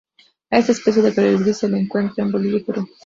[0.49, 2.89] A esta especie de colibrí se la encuentra en Bolivia y Perú.